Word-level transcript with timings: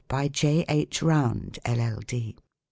J. 0.31 0.65
H. 0.67 1.03
ROUND, 1.03 1.59
LL.D. 1.67 2.35